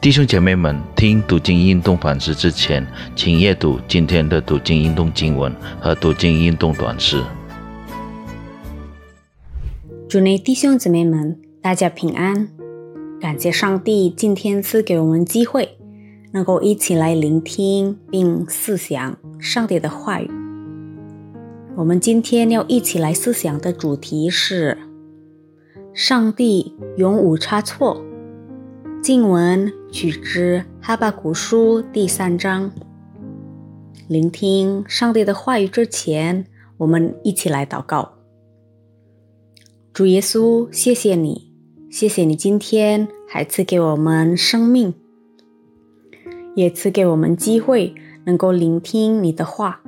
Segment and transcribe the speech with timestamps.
[0.00, 7.20] 弟兄姐妹们，听读经运动反思之前，请阅读今天的读经运动经文和读经运动短诗。
[10.08, 12.48] 主内弟兄姊妹们，大家平安！
[13.20, 15.76] 感谢上帝今天赐给我们机会，
[16.30, 20.30] 能够一起来聆听并思想上帝的话语。
[21.74, 24.78] 我们今天要一起来思想的主题是：
[25.92, 28.04] 上帝永无差错。
[29.00, 32.70] 静文取之哈巴古书第三章。
[34.08, 36.44] 聆听上帝的话语之前，
[36.78, 38.14] 我们一起来祷告。
[39.92, 41.52] 主耶稣，谢谢你，
[41.88, 44.94] 谢谢你今天还赐给我们生命，
[46.56, 49.80] 也赐给我们机会能够聆听你的话。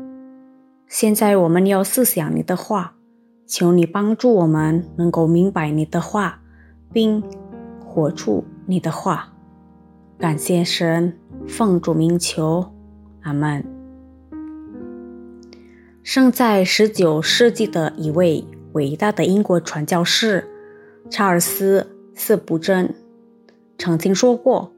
[0.86, 2.94] 现在我们要思想你的话，
[3.46, 6.40] 求你帮助我们能够明白你的话，
[6.92, 7.22] 并
[7.84, 9.32] 活出你的话。
[10.16, 12.72] 感谢神，奉主名求，
[13.22, 13.64] 阿门。
[16.04, 18.46] 生在十九世纪的一位。
[18.74, 20.48] 伟大的英国传教士
[21.10, 22.94] 查尔斯·斯布珍
[23.76, 24.72] 曾经说过：“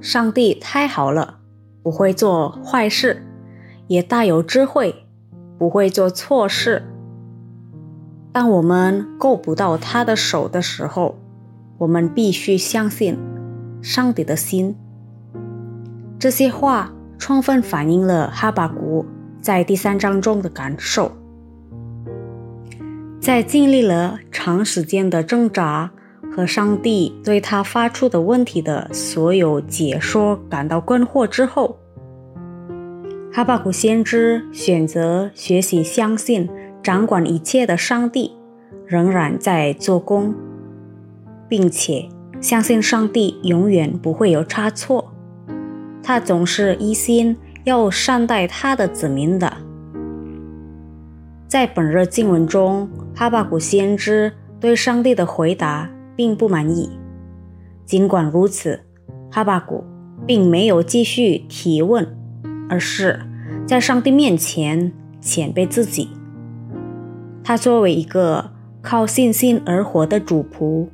[0.00, 1.40] 上帝太好了，
[1.82, 3.26] 不会做坏事，
[3.88, 4.94] 也大有智慧，
[5.58, 6.84] 不会做错事。
[8.30, 11.18] 当我们够不到他的手的时候，
[11.78, 13.18] 我们必须相信
[13.82, 14.74] 上帝的心。”
[16.18, 19.04] 这些话充分反映了哈巴谷
[19.40, 21.12] 在第三章中的感受。
[23.20, 25.90] 在经历了长时间的挣扎
[26.34, 31.78] 和上帝对他发出的问题的所有解说感到困惑之后，
[33.32, 36.48] 哈巴谷先知选择学习相信
[36.82, 38.32] 掌管一切的上帝
[38.86, 40.34] 仍然在做工，
[41.48, 42.08] 并且
[42.42, 45.14] 相信上帝永远不会有差错，
[46.02, 49.50] 他总是一心要善待他的子民的。
[51.48, 52.90] 在本日经文中。
[53.14, 56.90] 哈巴谷先知对上帝的回答并不满意。
[57.84, 58.80] 尽管如此，
[59.30, 59.84] 哈巴谷
[60.26, 62.16] 并没有继续提问，
[62.70, 63.20] 而是
[63.66, 66.08] 在上帝面前谦卑自己。
[67.44, 70.88] 他作为一个靠信心而活的主仆，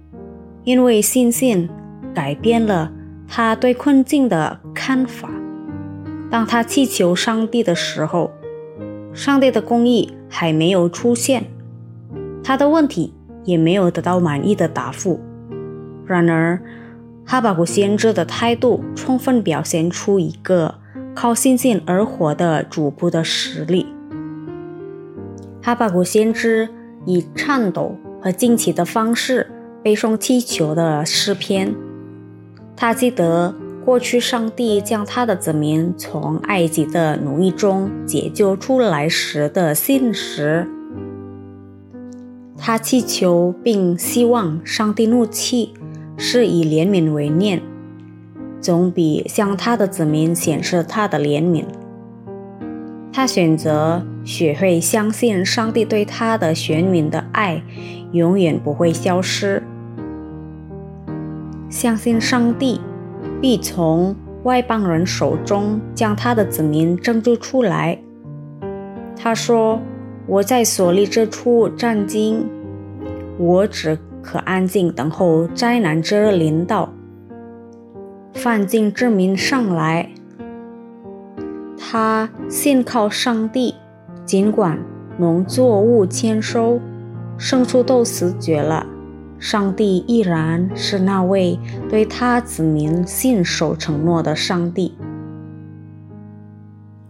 [0.68, 1.66] 因为信心
[2.14, 2.92] 改变了
[3.26, 5.30] 他对困境的看法。
[6.30, 8.30] 当他祈求上帝的时候，
[9.14, 11.44] 上帝的公义还没有出现。
[12.44, 13.14] 他的问题
[13.44, 15.18] 也没有得到满意的答复。
[16.04, 16.60] 然而，
[17.24, 20.74] 哈巴谷先知的态度充分表现出一个
[21.14, 23.86] 靠信心而活的主仆的实力。
[25.62, 26.68] 哈巴谷先知
[27.06, 29.50] 以颤抖和惊奇的方式
[29.82, 31.74] 背诵祈求的诗篇。
[32.76, 40.68] 他记得过去上帝将他的子民从埃及的奴役中解救出来时的信实。
[42.56, 45.72] 他祈求并希望上帝怒气
[46.16, 47.62] 是以怜悯为念，
[48.60, 51.64] 总比向他的子民显示他的怜悯。
[53.12, 57.62] 他选择学会相信上帝对他的选民的爱
[58.12, 59.62] 永远不会消失，
[61.70, 62.78] 相信上帝
[63.40, 67.98] 必从外邦人手中将他的子民拯救出来。
[69.16, 69.80] 他说。
[70.30, 72.46] 我在所立之处站静，
[73.38, 76.92] 我只可安静等候灾难之日临到。
[78.34, 80.10] 犯境之民上来，
[81.78, 83.74] 他信靠上帝，
[84.28, 84.78] 尽管
[85.16, 86.78] 农作物欠收，
[87.38, 88.84] 牲畜都死绝了，
[89.38, 91.58] 上帝依然是那位
[91.88, 94.92] 对他子民信守承诺的上帝。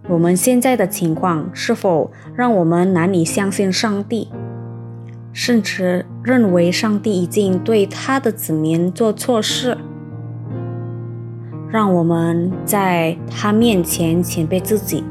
[0.09, 4.29] 我们现在的情况是否让我们难以相信上帝，
[5.33, 9.77] 甚至认为上帝已经对他的子民做错事？
[11.69, 15.03] 让我们在他面前谦卑自己，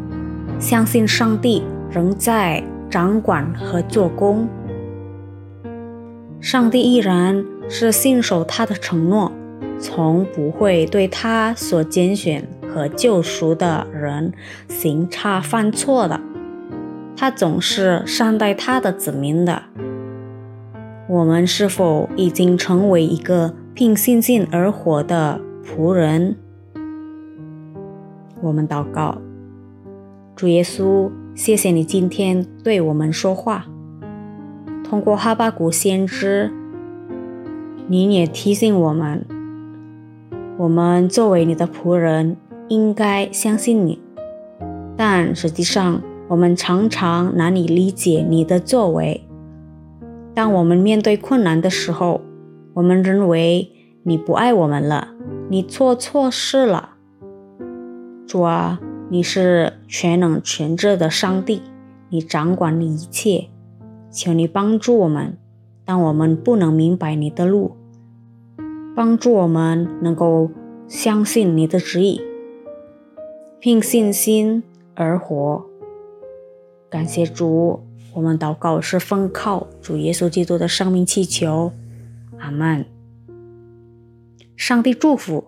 [0.58, 4.48] 相信上帝仍在掌管和做工。
[6.40, 9.32] 上帝依然是信守他的承诺，
[9.80, 12.48] 从不会对他所拣选。
[12.70, 14.32] 和救赎的人
[14.68, 16.22] 行差犯错的，
[17.16, 19.64] 他总是善待他的子民的。
[21.08, 26.36] 我们是否已经成为一个凭信心而活的仆人？
[28.42, 29.20] 我们祷告，
[30.36, 33.68] 主耶稣，谢谢你今天对我们说话，
[34.84, 36.52] 通过哈巴谷先知，
[37.86, 39.24] 你也提醒我们。
[40.58, 42.38] 我们作为你的仆人，
[42.70, 44.00] 应该相信你，
[44.98, 49.24] 但实际上，我们常常难以理解你的作为。
[50.34, 52.22] 当我们面对困难的时候，
[52.74, 55.10] 我们认为你不爱我们了，
[55.50, 56.96] 你做错事了。
[58.26, 61.62] 主啊，你是全能全智的上帝，
[62.10, 63.48] 你掌管一切，
[64.12, 65.38] 求你帮助我们。
[65.86, 67.78] 当我们不能明白你的路，
[68.94, 70.52] 帮助我们能够
[70.88, 72.20] 相信你的旨意，
[73.62, 74.64] 凭信心
[74.96, 75.66] 而活。
[76.90, 77.82] 感谢主，
[78.14, 81.72] 我们祷告是奉靠主耶稣基督的生命祈求，
[82.40, 82.86] 阿门。
[84.58, 85.46] 上帝祝福。